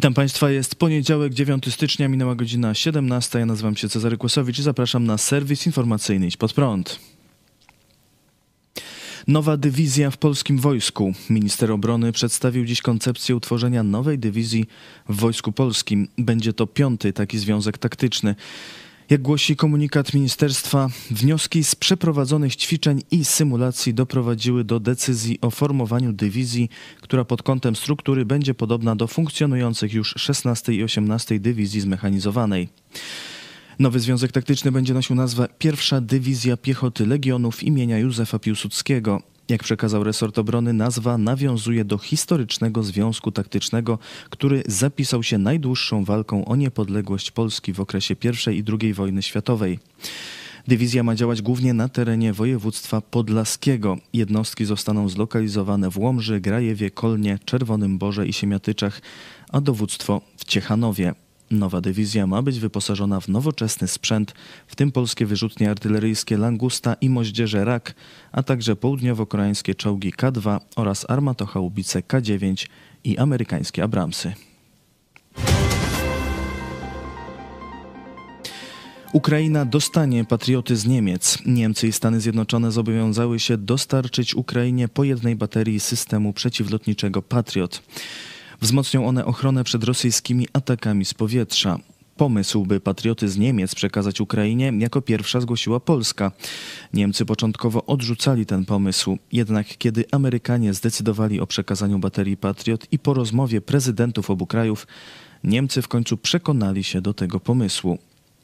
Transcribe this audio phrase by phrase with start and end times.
[0.00, 3.38] Witam Państwa, jest poniedziałek, 9 stycznia, minęła godzina 17.
[3.38, 7.00] Ja nazywam się Cezary Kłosowicz i zapraszam na serwis informacyjny Idź Pod Prąd.
[9.26, 11.12] Nowa dywizja w polskim wojsku.
[11.30, 14.66] Minister obrony przedstawił dziś koncepcję utworzenia nowej dywizji
[15.08, 16.08] w Wojsku Polskim.
[16.18, 18.34] Będzie to piąty taki związek taktyczny.
[19.10, 26.12] Jak głosi komunikat ministerstwa, wnioski z przeprowadzonych ćwiczeń i symulacji doprowadziły do decyzji o formowaniu
[26.12, 26.68] dywizji,
[27.00, 32.68] która pod kątem struktury będzie podobna do funkcjonujących już 16 i 18 dywizji zmechanizowanej.
[33.78, 39.22] Nowy związek taktyczny będzie nosił nazwę Pierwsza Dywizja Piechoty Legionów imienia Józefa Piłsudskiego.
[39.50, 43.98] Jak przekazał resort obrony, nazwa nawiązuje do historycznego związku taktycznego,
[44.30, 48.14] który zapisał się najdłuższą walką o niepodległość Polski w okresie
[48.48, 49.78] I i II wojny światowej.
[50.68, 53.98] Dywizja ma działać głównie na terenie województwa podlaskiego.
[54.12, 59.00] Jednostki zostaną zlokalizowane w Łomży, Grajewie, Kolnie, Czerwonym Borze i Siemiatyczach,
[59.52, 61.14] a dowództwo w Ciechanowie.
[61.50, 64.34] Nowa dywizja ma być wyposażona w nowoczesny sprzęt,
[64.66, 67.94] w tym polskie wyrzutnie artyleryjskie Langusta i moździerze Rak,
[68.32, 72.66] a także południowo-koreańskie czołgi K-2 oraz armatochaubice K-9
[73.04, 74.32] i amerykańskie Abramsy.
[79.12, 81.38] Ukraina dostanie patrioty z Niemiec.
[81.46, 87.82] Niemcy i Stany Zjednoczone zobowiązały się dostarczyć Ukrainie po jednej baterii systemu przeciwlotniczego Patriot.
[88.60, 91.78] Wzmocnią one ochronę przed rosyjskimi atakami z powietrza.
[92.16, 96.32] Pomysł, by patrioty z Niemiec przekazać Ukrainie, jako pierwsza zgłosiła Polska.
[96.94, 103.14] Niemcy początkowo odrzucali ten pomysł, jednak kiedy Amerykanie zdecydowali o przekazaniu baterii Patriot i po
[103.14, 104.86] rozmowie prezydentów obu krajów,
[105.44, 107.98] Niemcy w końcu przekonali się do tego pomysłu.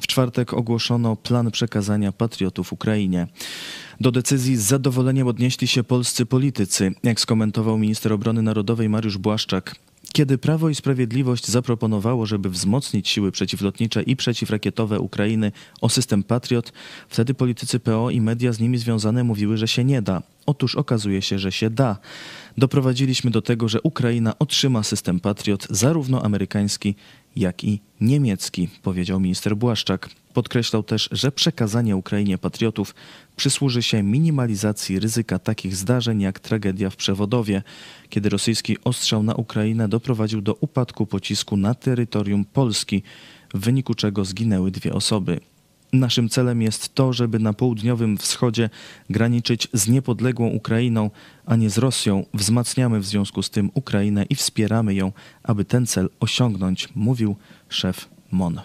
[0.00, 3.26] W czwartek ogłoszono plan przekazania patriotów Ukrainie.
[4.00, 9.76] Do decyzji z zadowoleniem odnieśli się polscy politycy, jak skomentował minister obrony narodowej Mariusz Błaszczak.
[10.12, 16.72] Kiedy Prawo i Sprawiedliwość zaproponowało, żeby wzmocnić siły przeciwlotnicze i przeciwrakietowe Ukrainy o system Patriot,
[17.08, 20.22] wtedy politycy PO i media z nimi związane mówiły, że się nie da.
[20.46, 21.96] Otóż okazuje się, że się da.
[22.58, 26.94] Doprowadziliśmy do tego, że Ukraina otrzyma system Patriot, zarówno amerykański,
[27.40, 30.10] jak i niemiecki, powiedział minister Błaszczak.
[30.34, 32.94] Podkreślał też, że przekazanie Ukrainie patriotów
[33.36, 37.62] przysłuży się minimalizacji ryzyka takich zdarzeń jak tragedia w Przewodowie,
[38.08, 43.02] kiedy rosyjski ostrzał na Ukrainę doprowadził do upadku pocisku na terytorium Polski,
[43.54, 45.40] w wyniku czego zginęły dwie osoby.
[45.92, 48.70] Naszym celem jest to, żeby na południowym wschodzie
[49.10, 51.10] graniczyć z niepodległą Ukrainą,
[51.46, 52.24] a nie z Rosją.
[52.34, 55.12] Wzmacniamy w związku z tym Ukrainę i wspieramy ją,
[55.42, 57.36] aby ten cel osiągnąć, mówił
[57.68, 58.60] szef MON.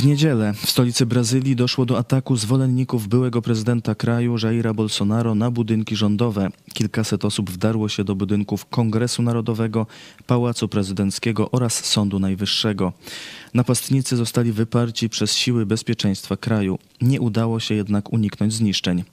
[0.00, 5.50] W niedzielę w stolicy Brazylii doszło do ataku zwolenników byłego prezydenta kraju Jaira Bolsonaro na
[5.50, 6.48] budynki rządowe.
[6.74, 9.86] Kilkaset osób wdarło się do budynków Kongresu Narodowego,
[10.26, 12.92] Pałacu Prezydenckiego oraz Sądu Najwyższego.
[13.54, 16.78] Napastnicy zostali wyparci przez siły bezpieczeństwa kraju.
[17.00, 19.04] Nie udało się jednak uniknąć zniszczeń.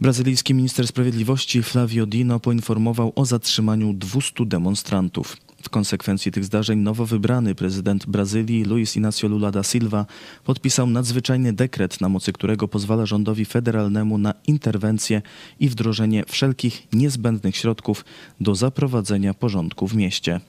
[0.00, 5.36] Brazylijski minister sprawiedliwości Flavio Dino poinformował o zatrzymaniu 200 demonstrantów.
[5.62, 10.06] W konsekwencji tych zdarzeń nowo wybrany prezydent Brazylii Luiz Inácio Lula da Silva
[10.44, 15.22] podpisał nadzwyczajny dekret, na mocy którego pozwala rządowi federalnemu na interwencję
[15.60, 18.04] i wdrożenie wszelkich niezbędnych środków
[18.40, 20.40] do zaprowadzenia porządku w mieście.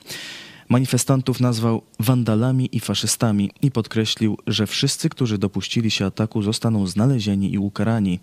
[0.69, 7.53] Manifestantów nazwał wandalami i faszystami i podkreślił, że wszyscy, którzy dopuścili się ataku, zostaną znalezieni
[7.53, 8.19] i ukarani.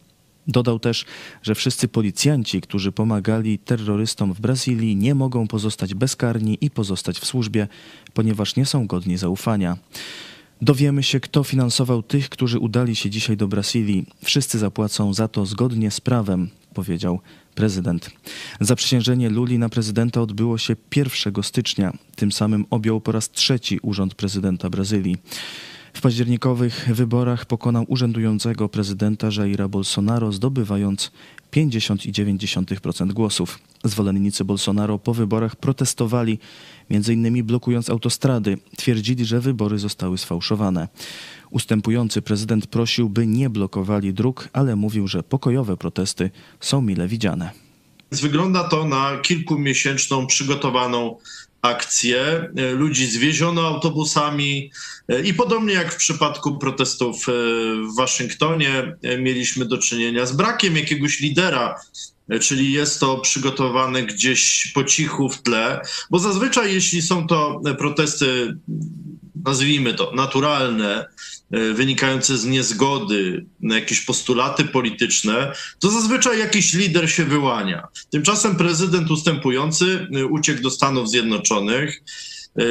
[0.48, 1.04] Dodał też,
[1.42, 7.26] że wszyscy policjanci, którzy pomagali terrorystom w Brazylii, nie mogą pozostać bezkarni i pozostać w
[7.26, 7.68] służbie,
[8.14, 9.76] ponieważ nie są godni zaufania.
[10.62, 14.06] Dowiemy się, kto finansował tych, którzy udali się dzisiaj do Brazylii.
[14.24, 17.20] Wszyscy zapłacą za to zgodnie z prawem, powiedział
[17.54, 18.10] prezydent.
[18.60, 21.92] Zaprzysiężenie Luli na prezydenta odbyło się 1 stycznia.
[22.16, 25.16] Tym samym objął po raz trzeci urząd prezydenta Brazylii.
[25.98, 31.10] W październikowych wyborach pokonał urzędującego prezydenta Jaira Bolsonaro, zdobywając
[31.52, 33.58] 50,9% głosów.
[33.84, 36.38] Zwolennicy Bolsonaro po wyborach protestowali,
[36.90, 37.44] m.in.
[37.44, 38.58] blokując autostrady.
[38.76, 40.88] Twierdzili, że wybory zostały sfałszowane.
[41.50, 46.30] Ustępujący prezydent prosił, by nie blokowali dróg, ale mówił, że pokojowe protesty
[46.60, 47.50] są mile widziane.
[48.12, 51.16] Wygląda to na kilkumiesięczną przygotowaną
[51.62, 52.48] akcję.
[52.72, 54.70] Ludzi zwieziono autobusami
[55.24, 61.74] i podobnie jak w przypadku protestów w Waszyngtonie, mieliśmy do czynienia z brakiem jakiegoś lidera
[62.40, 68.56] czyli jest to przygotowane gdzieś po cichu w tle, bo zazwyczaj jeśli są to protesty
[69.44, 71.06] nazwijmy to, naturalne,
[71.50, 77.88] e, wynikające z niezgody na jakieś postulaty polityczne, to zazwyczaj jakiś lider się wyłania.
[78.10, 82.02] Tymczasem prezydent ustępujący e, uciekł do Stanów Zjednoczonych.
[82.58, 82.62] E,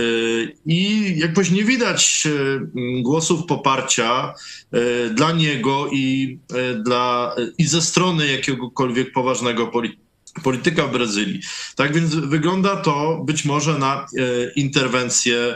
[0.66, 2.28] I jakoś nie widać
[3.02, 4.34] głosów poparcia
[5.16, 6.38] dla niego i,
[6.84, 9.72] dla, i ze strony jakiegokolwiek poważnego
[10.44, 11.42] polityka w Brazylii.
[11.76, 14.06] Tak więc wygląda to być może na
[14.56, 15.56] interwencję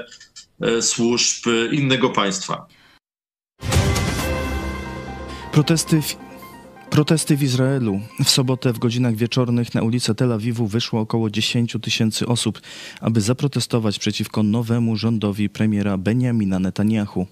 [0.81, 2.67] służb innego państwa.
[5.51, 6.15] Protesty w,
[6.89, 7.99] protesty w Izraelu.
[8.23, 12.61] W sobotę w godzinach wieczornych na ulicę Tel Awiwu wyszło około 10 tysięcy osób,
[13.01, 17.27] aby zaprotestować przeciwko nowemu rządowi premiera Benjamina Netanyahu.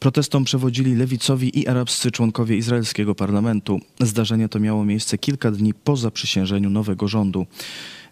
[0.00, 3.80] Protestom przewodzili lewicowi i arabscy członkowie izraelskiego parlamentu.
[4.00, 7.46] Zdarzenie to miało miejsce kilka dni po zaprzysiężeniu nowego rządu.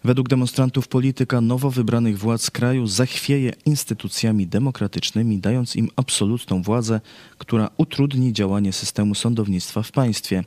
[0.07, 7.01] Według demonstrantów polityka nowo wybranych władz kraju zachwieje instytucjami demokratycznymi, dając im absolutną władzę,
[7.39, 10.45] która utrudni działanie systemu sądownictwa w państwie.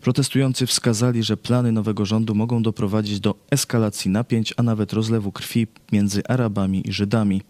[0.00, 5.66] Protestujący wskazali, że plany nowego rządu mogą doprowadzić do eskalacji napięć, a nawet rozlewu krwi
[5.92, 7.42] między Arabami i Żydami.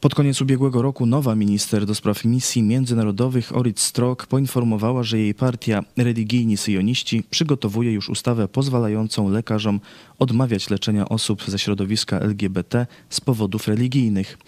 [0.00, 5.34] Pod koniec ubiegłego roku nowa minister do spraw misji międzynarodowych Orit Strok poinformowała, że jej
[5.34, 9.80] partia Religijni Syjoniści przygotowuje już ustawę pozwalającą lekarzom
[10.18, 14.38] odmawiać leczenia osób ze środowiska LGBT z powodów religijnych.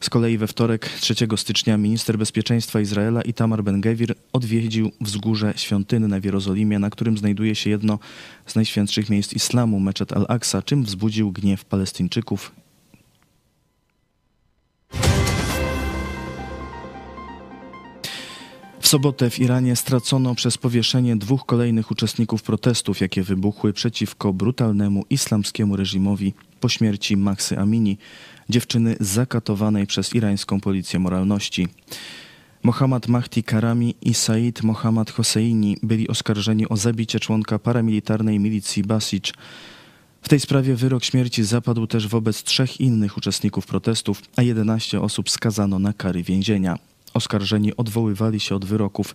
[0.00, 6.24] Z kolei we wtorek 3 stycznia minister bezpieczeństwa Izraela Itamar Ben-Gevir odwiedził wzgórze świątynne w
[6.24, 7.98] Jerozolimie, na którym znajduje się jedno
[8.46, 12.63] z najświętszych miejsc islamu, meczet al-Aqsa, czym wzbudził gniew Palestyńczyków
[18.84, 25.04] W sobotę w Iranie stracono przez powieszenie dwóch kolejnych uczestników protestów, jakie wybuchły przeciwko brutalnemu
[25.10, 27.98] islamskiemu reżimowi po śmierci Maxy Amini,
[28.48, 31.68] dziewczyny zakatowanej przez irańską policję moralności.
[32.62, 39.20] Mohammad Mahdi Karami i Said Mohammad Hosseini byli oskarżeni o zabicie członka paramilitarnej milicji Basij.
[40.22, 45.30] W tej sprawie wyrok śmierci zapadł też wobec trzech innych uczestników protestów, a 11 osób
[45.30, 46.78] skazano na kary więzienia.
[47.14, 49.14] Oskarżeni odwoływali się od wyroków.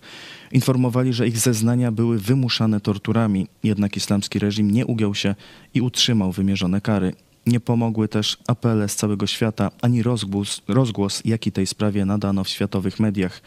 [0.52, 5.34] Informowali, że ich zeznania były wymuszane torturami, jednak islamski reżim nie ugiął się
[5.74, 7.12] i utrzymał wymierzone kary.
[7.46, 12.48] Nie pomogły też apele z całego świata ani rozgłos, rozgłos jaki tej sprawie nadano w
[12.48, 13.42] światowych mediach.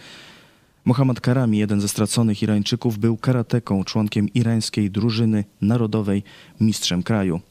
[0.86, 6.24] Mohammad Karami, jeden ze straconych Irańczyków, był karateką, członkiem irańskiej drużyny narodowej,
[6.60, 7.42] mistrzem kraju.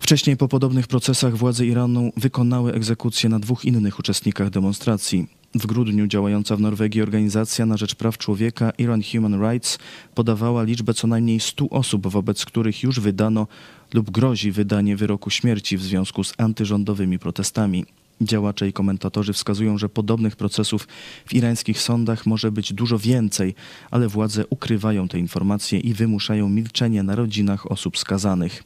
[0.00, 5.37] Wcześniej po podobnych procesach władze Iranu wykonały egzekucję na dwóch innych uczestnikach demonstracji.
[5.54, 9.78] W grudniu działająca w Norwegii organizacja na rzecz praw człowieka Iran Human Rights
[10.14, 13.46] podawała liczbę co najmniej 100 osób, wobec których już wydano
[13.94, 17.84] lub grozi wydanie wyroku śmierci w związku z antyrządowymi protestami.
[18.20, 20.88] Działacze i komentatorzy wskazują, że podobnych procesów
[21.26, 23.54] w irańskich sądach może być dużo więcej,
[23.90, 28.64] ale władze ukrywają te informacje i wymuszają milczenie na rodzinach osób skazanych.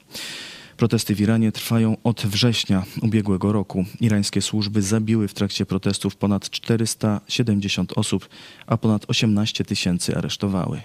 [0.77, 3.85] Protesty w Iranie trwają od września ubiegłego roku.
[4.01, 8.29] Irańskie służby zabiły w trakcie protestów ponad 470 osób,
[8.67, 10.83] a ponad 18 tysięcy aresztowały.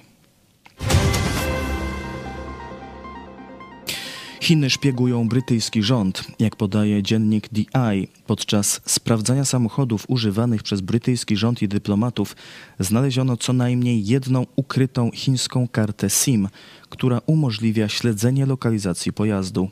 [4.48, 8.08] Chiny szpiegują brytyjski rząd, jak podaje dziennik The Eye.
[8.28, 12.36] Podczas sprawdzania samochodów używanych przez brytyjski rząd i dyplomatów
[12.80, 16.50] znaleziono co najmniej jedną ukrytą chińską kartę SIM,
[16.90, 19.70] która umożliwia śledzenie lokalizacji pojazdu.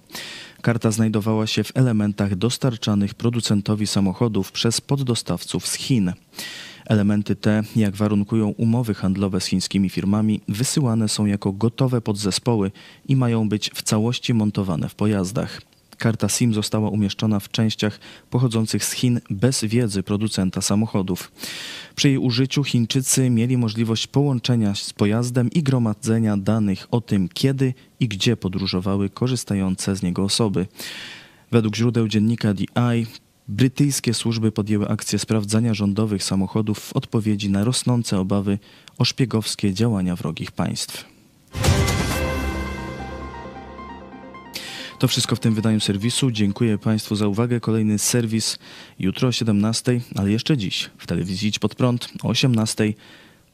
[0.62, 6.14] Karta znajdowała się w elementach dostarczanych producentowi samochodów przez poddostawców z Chin.
[6.86, 12.72] Elementy te, jak warunkują umowy handlowe z chińskimi firmami, wysyłane są jako gotowe podzespoły
[13.08, 15.62] i mają być w całości montowane w pojazdach.
[15.98, 18.00] Karta SIM została umieszczona w częściach
[18.30, 21.32] pochodzących z Chin bez wiedzy producenta samochodów.
[21.96, 27.74] Przy jej użyciu Chińczycy mieli możliwość połączenia z pojazdem i gromadzenia danych o tym, kiedy
[28.00, 30.68] i gdzie podróżowały korzystające z niego osoby.
[31.52, 33.06] Według źródeł dziennika Eye
[33.48, 38.60] Brytyjskie służby podjęły akcję sprawdzania rządowych samochodów w odpowiedzi na rosnące obawy
[38.98, 41.06] o szpiegowskie działania wrogich państw.
[45.00, 46.32] To wszystko w tym wydaniu serwisu.
[46.32, 47.60] Dziękuję Państwu za uwagę.
[47.60, 48.60] Kolejny serwis
[49.00, 52.94] jutro o 17, ale jeszcze dziś w telewizji Idź Pod Prąd o 18.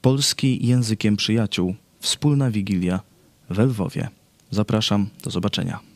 [0.01, 1.75] Polski językiem przyjaciół.
[1.99, 2.99] Wspólna Wigilia
[3.49, 4.09] w Lwowie.
[4.51, 5.90] Zapraszam, do zobaczenia.